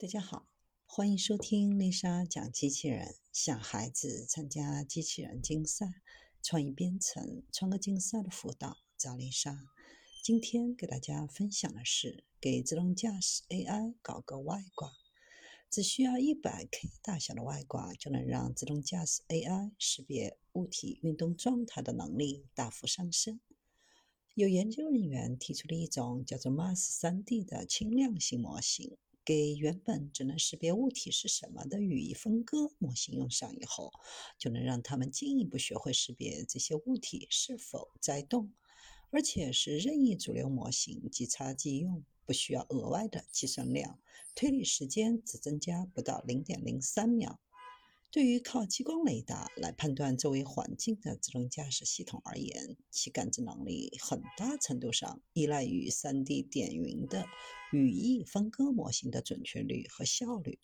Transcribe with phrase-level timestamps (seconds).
[0.00, 0.48] 大家好，
[0.86, 3.16] 欢迎收听丽莎讲机器人。
[3.34, 5.86] 想孩子参加机器人竞赛、
[6.42, 9.54] 创意编程、创客竞赛的辅导，找丽莎。
[10.24, 14.90] 今天给大家分享的是给自动驾驶 AI 搞个外挂，
[15.68, 23.38] 只需要一百 K 大小的外挂，就能让自动驾驶 AI 识别物体运动状态的能力大幅上升。
[24.32, 28.96] 有研究人员提出了一种叫做 Mars 3D 的轻量型模型。
[29.30, 33.92] 给原本只能识别物体是什么的语义分割模型用上以后，
[34.36, 38.52] 就能让他们进一步学会识别这些物体是否在动，
[39.10, 44.00] 而且是任意主流模型，即插即用，不需要额外的计算量，
[44.34, 47.38] 推理时间只增加不到零点零三秒。
[48.12, 57.24] 对于靠激光雷达来判断周围环境的自动驾驶系统而言，其感知能力很大程度上依赖于 3D 点云的
[57.72, 60.58] 语义分割模型的准确率和效率。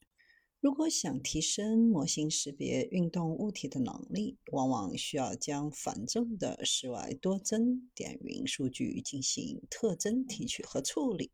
[0.59, 11.31] 如果想提升模型识别运动物体的能力，往往需要将繁重的室外多帧点云数据进行特征提取和处理。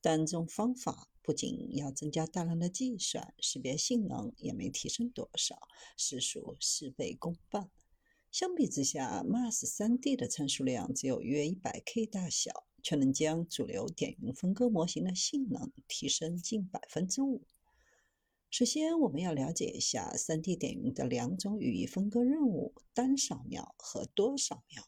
[0.00, 7.70] 但这种方法不仅要增加大量的计算，识别性能也没提升多少，实属事倍功半。
[8.32, 17.42] 相比之下，MAS 3D 的参数量只有约 100K 大小，却能将主流点云分割模型的性能提升近百分之五。
[18.48, 24.82] 首先，我们要了解一下 3D 点云的两种语义分割任务：单扫描和多扫描。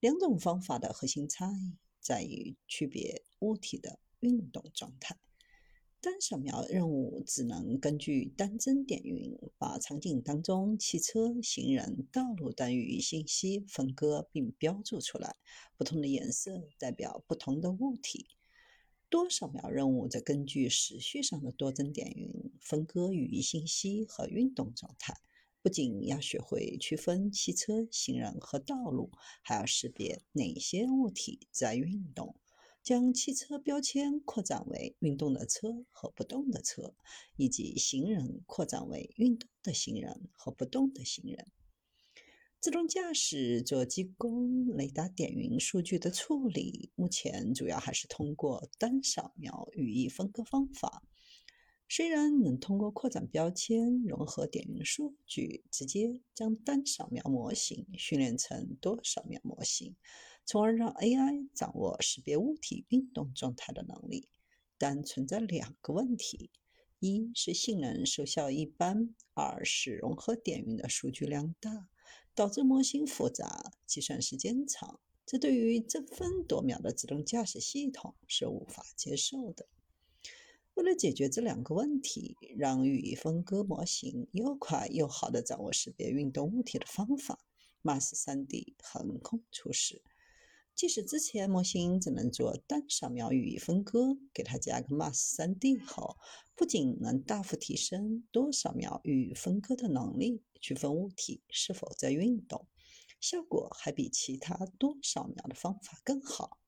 [0.00, 3.98] 两种方法的核心差异在于区别物体的。
[4.20, 5.16] 运动状态，
[6.00, 15.34] 单扫描任务只能根据单帧点云把场景当中汽车、行人、道路等语义信息分割并标注出来，
[15.76, 18.28] 不同的颜色代表不同的物体。
[19.08, 25.14] 多扫描任务则根据时序上的多帧点云分割语义信息和运动状态，
[25.62, 29.10] 不仅要学会区分汽车、行人和道路，
[29.42, 32.36] 还要识别哪些物体在运动。
[32.82, 36.94] 将汽车标签扩展为运动的车和不动的车，
[37.36, 41.46] 以及行人扩展为运动的行人和不动的行人。
[42.60, 51.04] 自动驾驶做激光雷达点云数据的处理，目前主要还是通过单扫描语义分割方法。
[51.88, 59.94] 虽然能通过扩展标签、融合点云数据，直接将单扫描模型训练成多扫描模型。
[60.50, 64.30] 从而让 AI 掌握识别物体运动状态的能力，
[64.78, 66.50] 但存在两个问题：
[67.00, 71.90] 一是性能收效一般；二是融合点云的数据量大，
[72.34, 74.98] 导致模型复杂、计算时间长。
[75.26, 79.66] 这对于争分夺秒的自动驾驶系统是无法接受的。
[80.72, 87.38] 为了解决这两个问题，让语义分割模型又快又好地掌握识别运动物体的方法
[87.82, 90.00] ，Mars 3D 横空出世。
[90.78, 96.16] 即使之前模型只能做单扫描语义分割，给它加个 Mass 3D 后，
[96.54, 102.68] 不仅能大幅提升多扫描语义分割的能力，区分物体是否在运动，
[103.20, 106.60] 效果还比其他多扫描的方法更好。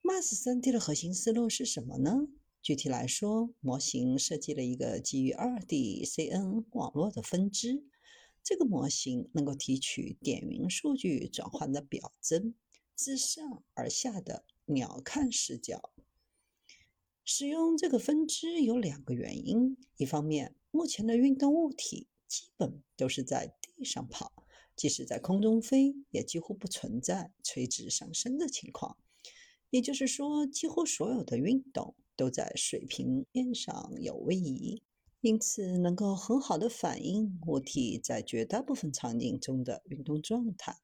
[0.00, 2.28] Mass 3D 的核心思路是什么呢？
[2.62, 7.82] 具体来说，模型设计了一个基于 2D CN 网络的分支。
[8.44, 12.54] 这个模型能够提取点云数据转换的表征，
[12.94, 15.92] 自上而下的鸟瞰视角。
[17.24, 28.96] 使用这个分支有两个原因：一方面，目前的运动物体基本都是在地上跑，即使在空中飞，也几乎不存在垂直上升的情况。
[29.70, 34.82] 也就是说，几乎所有的运动都在水平面上有位移。
[35.22, 40.76] 因此，能够很好的反映物体在绝大部分场景中的运动状态。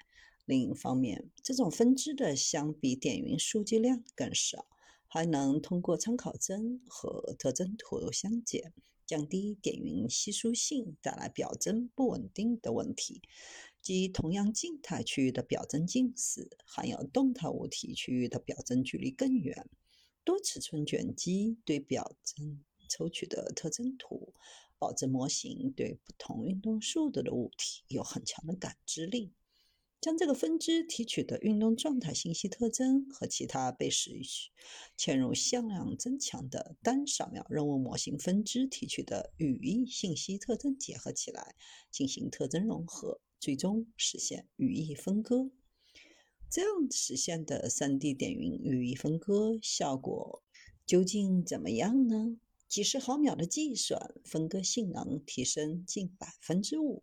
[0.45, 4.67] 另一方面，这种分支的相比点云数据量更少，
[5.09, 8.73] 还能通过参考帧和特征图相减，
[9.05, 13.21] 降低点云稀疏性带来表征不稳定的问题。
[13.83, 19.69] 即同样静态区域的表征近似，含有动态物体区域的表征距离更远。
[20.23, 22.61] 多尺寸卷积对表征。
[22.89, 24.33] 抽取的特征图，
[24.79, 29.33] 保证模型对不同运动速度的物体有很强的感知力。
[30.01, 34.13] 将这个分支提取的运动状态信息特征和其他被使
[34.97, 41.57] 嵌入向量增强的单扫描任务模型分支提取的语义信息特征结合起来，
[41.91, 45.51] 进行特征融合，最终实现语义分割。
[46.49, 50.45] 这样实现的 3D 点云语义分割效果
[50.87, 52.39] 究竟怎么样呢？
[52.69, 56.97] 几十毫秒的计算，分割性能提升近百分之五。